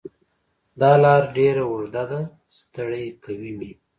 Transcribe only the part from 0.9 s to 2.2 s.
لار ډېره اوږده ده